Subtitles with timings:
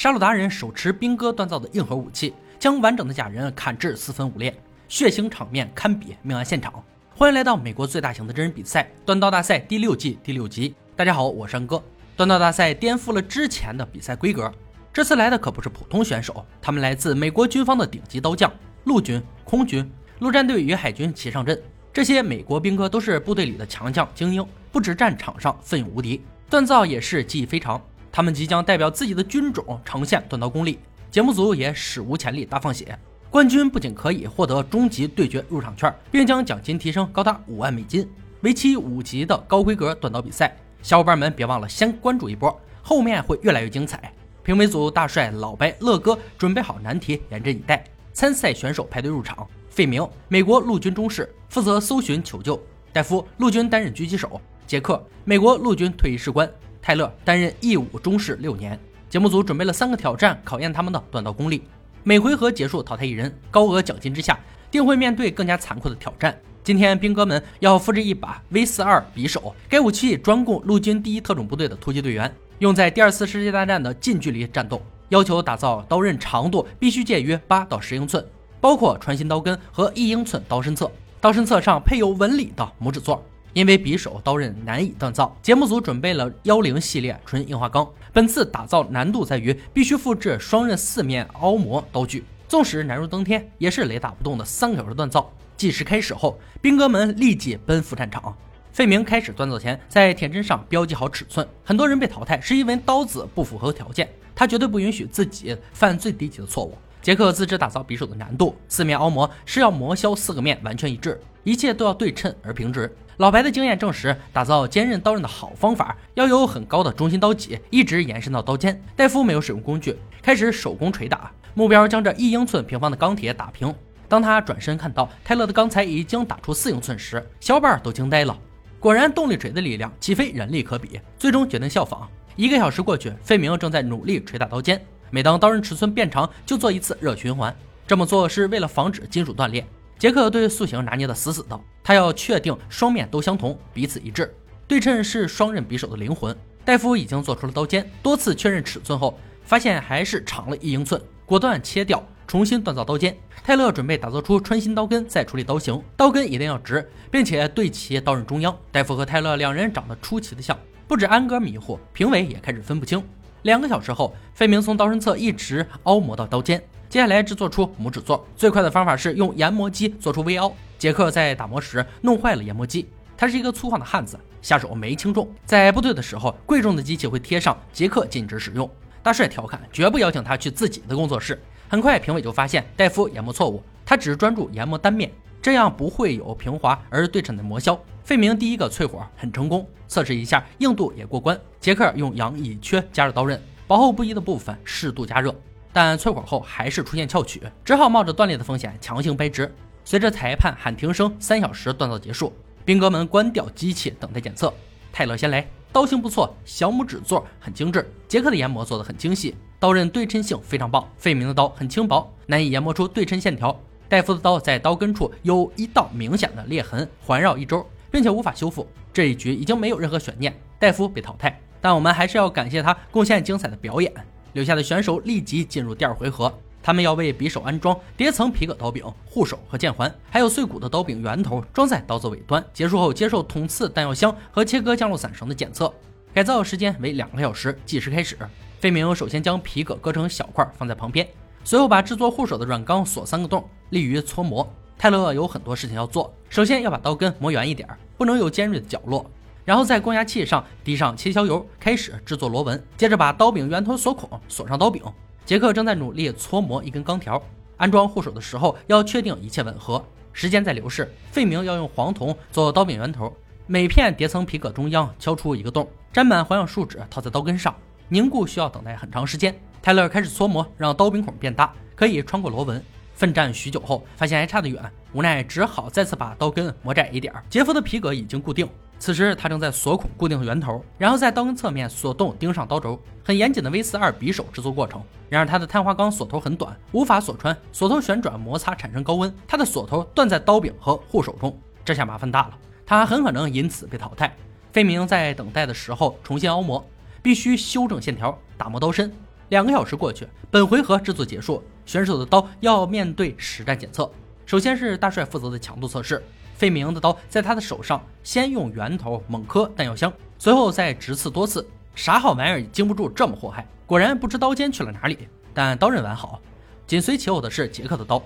[0.00, 6.82] 杀戮达人手持兵哥锻造的硬核武器，将完整的假人砍至四分五裂，血腥场面堪比命案现场。
[7.14, 10.74] 欢迎来到美国最大型的真人比赛——锻刀大赛第六季第六集。
[10.96, 11.76] 大家好，我是安哥。
[12.16, 14.50] 锻刀大赛颠覆了之前的比赛规格，
[14.90, 18.50] 这次来的可不是普通选手，他们来自美国军方的顶级刀匠，
[18.84, 19.86] 陆军、空军、
[20.20, 21.62] 陆战队与海军齐上阵。
[21.92, 24.42] 这些美国兵哥都是部队里的强将精英，
[24.72, 27.78] 不止战场上奋勇无敌，锻造也是技艺非常。
[28.12, 30.78] 他们即将代表自己的军种呈现短刀功力，
[31.10, 32.98] 节目组也史无前例大放血，
[33.30, 38.08] 冠军不仅可以获得终极对决入场券，并将奖金提升高达五万美金。
[38.40, 44.12] 为期五集的高规格短刀比赛，小伙伴们别忘了先关注一波，后面会越来越精彩。
[44.42, 47.84] 评委组大帅老白乐哥准备好难题，严阵以待。
[48.12, 52.58] 参赛选手排队入场：费明，美国陆军中士，负责搜寻求救；
[52.92, 56.50] 戴夫，陆军担任狙击手；杰克，美国陆军退役士官。
[56.82, 58.78] 泰勒担任义务中士六年。
[59.08, 61.62] 节目组准备了三个挑战，考验他们的锻刀功力。
[62.02, 64.38] 每回合结束淘汰一人，高额奖金之下，
[64.70, 66.38] 定会面对更加残酷的挑战。
[66.62, 74.80] 今天兵哥们要复制一把 V 四二匕首，该武器专供陆军第一特种部队的突击队员用在第二次世界大战的近距离战斗。
[75.08, 78.24] 要求打造刀刃长度必须介于八到十英寸，
[78.60, 80.88] 包括穿心刀根和一英寸刀身侧，
[81.20, 83.20] 刀身侧上配有纹理的拇指座。
[83.52, 87.88] 因为匕首刀刃难以锻造，节目组准备了幺零系列纯硬化钢。
[88.12, 95.32] 本次打造难度在于必须复制双刃四面凹模刀具，纵使难如登天，也是雷打不动的三个小时锻造。
[95.56, 98.34] 计时开始后，兵哥们立即奔赴战场。
[98.72, 101.46] 费明开始锻造前，在铁针上标记好尺寸。
[101.64, 106.78] 很多人被淘汰是因为刀子不符合条件，他绝对不允许自己犯最低级的错误。
[107.02, 112.94] 杰克自知打造匕首的难度，四面凹模是要磨削四个面完全一致，一切都要对称而平直。
[113.16, 118.82] 老白的经验证实，打造坚韧刀刃的好方法要有很高的中心刀脊，一直延伸到刀尖。
[118.94, 123.74] 戴夫没有使用工具，开始手工锤打，目标将这一英寸平方的钢铁打平。
[124.06, 128.38] 当他转身看到泰勒的钢材已经打出四英寸时，小伙伴都惊呆了。
[128.78, 131.00] 果然，动力锤的力量岂非人力可比？
[131.18, 132.06] 最终决定效仿。
[132.36, 134.82] 一个小时过去，费明正在努力锤打刀尖。
[135.10, 137.54] 每当刀刃尺寸变长，就做一次热循环。
[137.86, 139.66] 这么做是为了防止金属断裂。
[139.98, 144.34] 杰克对塑形拿捏的死死的，他要确定双面都相同，彼此一致。
[144.66, 146.34] 对称是双刃匕首的灵魂。
[146.64, 153.16] 戴夫已经做出了刀尖，多次确认尺寸后，发现还是长了一英寸，果断切掉，重新锻造刀尖。
[153.42, 158.56] 泰勒准备打造出穿心刀根，再处理刀形，刀根一定要直，并且对齐刀刃中央。
[158.70, 160.56] 戴夫和泰勒两人长得出奇的像，
[160.86, 163.02] 不止安哥迷糊，评委也开始分不清。
[163.42, 166.62] 两个小时后，费明从刀身侧一直凹磨到刀尖。
[166.88, 170.52] 接下来制作出拇指座，最快的方法是用研磨机做出微凹。
[170.78, 175.28] 杰克在打磨时弄坏了研磨机，他是一个粗犷的汉子，下手没轻重。
[175.46, 178.68] 在部队的时候，贵重的机器会贴上“杰克禁止使用”。
[179.02, 181.40] 大帅调侃，绝不邀请他去自己的工作室。
[181.68, 187.80] 很快，评委就发现戴夫研磨错误，他只是专注研磨单面，这样不会有平滑而对称的磨削。
[188.10, 191.40] 费明第一个淬火很成功，测试一下硬度也过关。
[191.60, 195.32] 杰克用氧乙炔加热刀刃，薄厚不一的部分适度加热。
[195.72, 199.54] 但淬火后还是出现翘曲，只好冒着断裂的风险强行掰直。
[199.84, 202.32] 随着裁判喊停声，三小时锻造结束，
[202.64, 204.52] 兵哥们关掉机器等待检测。
[204.92, 207.88] 泰勒先来，刀型不错，小拇指座很精致。
[208.08, 210.84] 杰克的研磨做的很精细，刀刃对称性非常棒。
[210.98, 213.56] 费明的刀很轻薄，难以研磨出对称线条。
[213.88, 218.66] 戴夫的刀在刀根处有一道明显的裂痕，环绕一周，并且无法修复。
[218.92, 221.38] 这一局已经没有任何悬念，戴夫被淘汰。
[221.60, 223.92] 但我们还是要感谢他贡献精彩的表演。
[224.32, 232.44] 留下的选手立即进入第二回合，他们要为匕首安装叠层皮革刀柄、护手和剑环，还有碎骨的刀柄圆头装在刀子尾端。
[232.52, 235.72] 结束后接受捅刺弹药箱和切割降落伞绳的检测。
[236.14, 238.16] 改造时间为两个小时，计时开始。
[238.58, 241.06] 费明首先将皮革割成小块放在旁边，
[241.44, 244.48] 随后把制作护手的软钢锁三个洞，利于搓磨。
[244.80, 247.68] 泰勒有很多事情要做，首先要把刀根磨圆一点，
[247.98, 249.04] 不能有尖锐的角落。
[249.44, 252.64] 然后在光压器上滴上切削油，开始制作螺纹。
[252.78, 254.82] 接着把刀柄圆头锁孔，锁上刀柄。
[255.26, 257.22] 杰克正在努力搓磨一根钢条。
[257.58, 259.84] 安装护手的时候要确定一切吻合。
[260.14, 263.14] 时间在流逝，费明要用黄铜做刀柄圆头，
[263.46, 267.54] 每片叠层皮革中央敲出一个洞，沾满环氧树脂套在刀根上，
[267.90, 269.38] 凝固需要等待很长时间。
[269.60, 272.64] 泰勒开始搓磨，让刀柄孔变大，可以穿过螺纹。
[273.00, 274.62] 奋战许久后，发现还差得远，
[274.92, 277.10] 无奈只好再次把刀根磨窄一点。
[277.30, 278.46] 杰夫的皮革已经固定。
[278.78, 284.82] 此时他正在锁孔固定圆头，然后在刀根侧面锁洞钉上刀轴，很严谨的 V 四二匕首制作过程。
[285.08, 294.14] 然而他的碳化钢锁头很短，无法锁穿，锁头旋转摩擦产生高温，他的锁头断在刀柄和护手中，这下麻烦大了，他很可能因此被淘汰。
[294.52, 296.62] 费明在等待的时候重新凹磨，
[297.00, 298.92] 必须修正线条，打磨刀身。
[299.30, 303.88] 两个小时过去，本回合制作结束，选手的刀要面对实战检测。
[304.26, 306.02] 首先是大帅负责的强度测试，
[306.34, 311.46] 费明的刀在他的手上先用圆头猛磕弹药箱，随后再直刺多次。
[311.76, 313.46] 啥好玩意儿经不住这么祸害？
[313.66, 316.20] 果然不知刀尖去了哪里，但刀刃完好。
[316.66, 318.02] 紧随其后的是杰克的刀，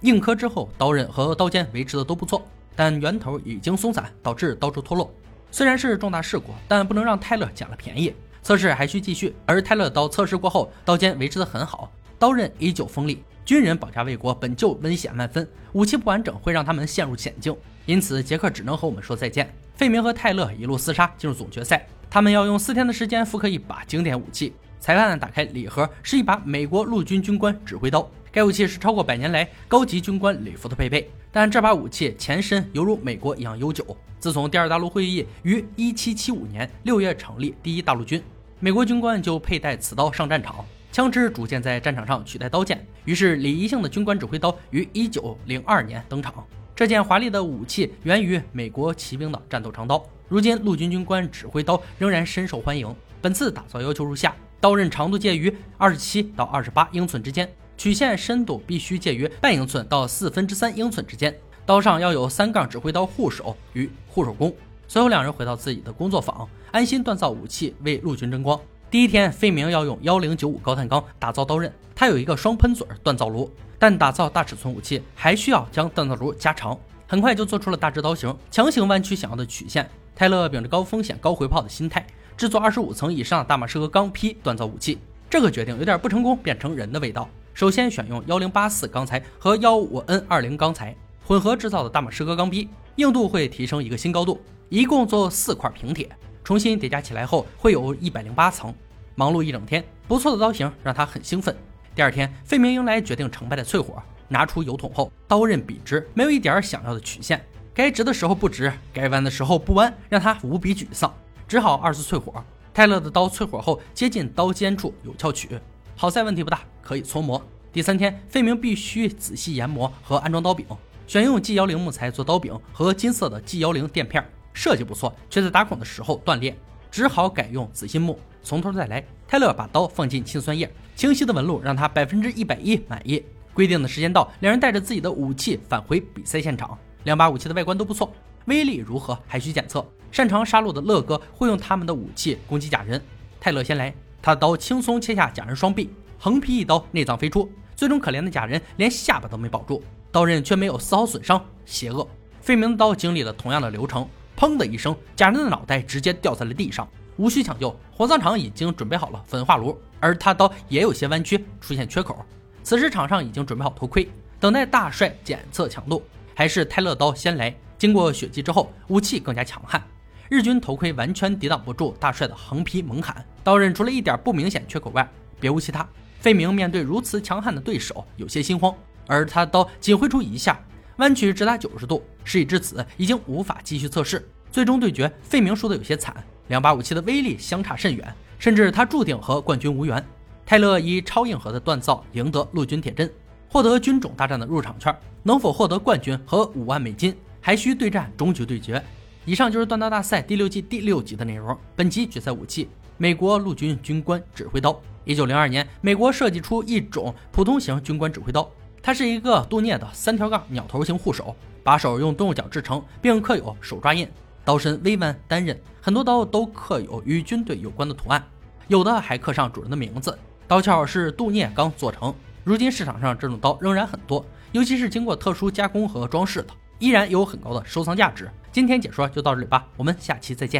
[0.00, 2.44] 硬磕之后，刀刃和刀尖维持的都不错，
[2.74, 5.08] 但圆头已经松散，导致刀柱脱落。
[5.52, 8.12] 虽然是重大事故，但不能让泰勒捡了便宜。
[8.42, 13.22] 测试还需继续，而泰勒的刀测试过后，刀尖维持的很好，刀刃依旧锋利。
[13.44, 17.56] 军人保家卫国本就危险万分，武器不完整会让他们陷入险境，
[17.86, 19.50] 因此杰克只能和我们说再见。
[19.74, 24.52] 费明和泰勒一路厮杀进入总决赛，他们要用四天的时间复刻一把经典武器。
[24.80, 28.08] 裁判打开礼盒，是一把美国陆军军官指挥刀，
[28.38, 31.10] 该武器是超过百年来高级军官礼服的配备。
[31.32, 33.84] 但这把武器前身犹如美国一样悠久，
[34.20, 38.22] 自从第二大陆会议于1775年6月成立第一大陆军。
[38.60, 46.46] 美国军官就佩戴此刀上战场，枪支逐渐在战场上取代刀剑，于是礼仪性的军官指挥刀于1902年登场。
[46.76, 52.94] 这件华丽的武器源于美国骑兵的战斗长刀，如今陆军军官指挥刀仍然深受欢迎。
[53.20, 61.32] 本次打造要求如下：刀刃长度介于27到28英寸之间，曲线深度必须介于半英寸到四分之三英寸之间。
[61.64, 64.52] 刀上要有三杠指挥刀护手与护手弓。
[64.88, 68.60] 随后，两人回到自己的工作坊，安心锻造武器，为陆军争光。
[68.90, 73.48] 第一天，费明要用幺零九五高碳钢打造刀刃，他有一个双喷嘴锻造炉，
[73.78, 76.76] 但打造大尺寸武器还需要将锻造炉加长。
[77.06, 79.88] 很快就做出了大致刀型，强行弯曲想要的曲线。
[80.16, 82.04] 泰勒秉着高风险高回报的心态，
[82.36, 84.98] 制作二十五层以上的大马士革钢坯锻造武器。
[85.30, 87.28] 这个决定有点不成功，变成人的味道。
[87.58, 90.94] 首先选用幺零八四钢材和幺五 N 二零钢材
[91.26, 94.40] 混合制造的大马士革钢坯，硬度会提升一个新高度。
[94.68, 96.08] 一共做四块平铁，
[96.44, 98.72] 重新叠加起来后会有一百零八层。
[99.16, 101.52] 忙碌一整天，不错的刀型让他很兴奋。
[101.96, 107.44] 第二天，费明迎来决定成败的淬火，拿出油桶后，刀刃笔直，没有一点想要的曲线，
[107.74, 111.12] 该直的时候不直，该弯的时候不弯，让他无比沮丧，
[111.48, 112.32] 只好二次淬火。
[112.72, 115.58] 泰勒的刀淬火后接近刀尖处有翘曲，
[116.00, 117.44] 好在问题不大，可以搓磨。
[117.72, 120.64] 第三天，费明必须仔细研磨和安装刀柄，
[121.08, 124.24] 选用 G 幺零木材做刀柄和金色的 G 幺零垫片。
[124.52, 126.56] 设计不错，却在打孔的时候断裂，
[126.88, 129.04] 只好改用紫心木，从头再来。
[129.26, 133.20] 泰勒把刀放进氰酸液，清晰的纹路让他百分之一百一满意。
[133.52, 136.78] 规定的时间到，两人带着自己的武器返回比赛现场。
[137.02, 138.12] 两把武器的外观都不错，
[138.44, 139.84] 威力如何还需检测。
[140.12, 143.02] 擅长杀戮的乐哥会用他们的武器攻击假人，
[143.40, 143.92] 泰勒先来，
[144.28, 145.88] 他的刀轻松切下假人双臂，
[146.18, 149.82] 横劈一刀，内脏飞出，最终可怜的假人连下巴都没保住，
[150.12, 152.06] 刀刃却没有丝毫损伤，邪恶。
[152.42, 154.06] 费明的刀经历了同样的流程。
[154.36, 156.86] 砰的一声，假人的脑袋直接掉在了地上，
[157.16, 157.74] 无需抢救。
[157.90, 162.22] 火葬场已经准备好了焚化炉，而他刀也有些弯曲，出现缺口。
[162.62, 164.06] 此时场上已经准备好头盔，
[164.38, 166.02] 等待大帅检测强度。
[166.34, 167.56] 还是泰勒刀先来。
[167.78, 169.82] 经过血祭之后，武器更加强悍。
[170.28, 175.08] 日军头盔完全抵挡不住大帅的横劈猛砍，刀刃除了一点不明显缺口外，
[175.40, 175.88] 别无其他。
[176.20, 178.74] 费明面对如此强悍的对手，有些心慌，
[179.06, 180.60] 而他的刀仅挥出一下。
[180.98, 184.28] 弯曲直达九十度，事已至此，已经无法继续测试。
[184.50, 186.14] 最终对决，费明输得有些惨，
[186.48, 190.04] 两把武器的威力相差甚远，甚至他注定和冠军无缘。
[190.44, 193.10] 泰勒以超硬核的锻造赢得陆军铁针，
[193.48, 194.94] 获得军种大战的入场券。
[195.22, 198.82] 能否获得冠军和五万美金，还需对战终局对决。
[199.28, 201.54] 以上就是锻刀大赛第六季第六集的内容。
[201.76, 202.66] 本集决赛武器：
[202.96, 204.80] 美国陆军军官指挥刀。
[205.04, 208.50] 一九零二年，美国设计出一种普通型军官指挥刀。
[208.82, 214.08] 它是一个镀镍的三条杠鸟头型护手，把手用动物角制成，并刻有手抓印。
[214.46, 218.26] 刀身微弯单刃，很多刀都刻有与军队有关的图案，
[218.68, 220.18] 有的还刻上主人的名字。
[220.46, 222.14] 刀鞘是镀镍钢做成。
[222.44, 228.30] 如今市场上这种刀仍然很多，尤其是经过特殊加工和装饰的，依然有很高的收藏价值。
[228.50, 230.56] 今天解说就到这里吧，我们下期再见。